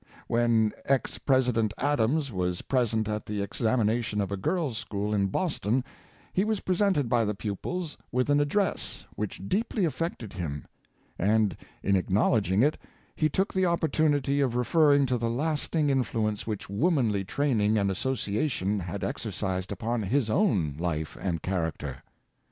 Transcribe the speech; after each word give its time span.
""When 0.27 0.71
ex 0.85 1.19
President 1.19 1.75
Adams 1.77 2.31
was 2.31 2.63
present 2.63 3.07
at 3.07 3.27
the 3.27 3.43
ex 3.43 3.59
amination 3.59 4.19
of 4.19 4.31
a 4.31 4.35
girls' 4.35 4.79
school 4.79 5.13
at 5.13 5.31
Boston, 5.31 5.83
he 6.33 6.43
was 6.43 6.61
presented 6.61 7.07
by 7.07 7.23
the 7.23 7.35
pupils 7.35 7.99
with 8.11 8.31
an 8.31 8.39
address 8.39 9.05
which 9.15 9.47
deeply 9.47 9.85
affected 9.85 10.33
him, 10.33 10.65
and 11.19 11.55
in 11.83 11.95
acknowledging 11.95 12.63
it, 12.63 12.79
he 13.15 13.29
took 13.29 13.53
the 13.53 13.67
opportunity 13.67 14.41
of 14.41 14.55
referring 14.55 15.05
to 15.05 15.19
the 15.19 15.29
lasting 15.29 15.91
influence 15.91 16.47
which 16.47 16.67
womanly 16.67 17.23
training 17.23 17.77
and 17.77 17.91
association 17.91 18.79
had 18.79 19.03
exercised 19.03 19.71
upon 19.71 20.01
his 20.01 20.31
own 20.31 20.75
life 20.79 21.15
and 21.21 21.43
character. 21.43 22.01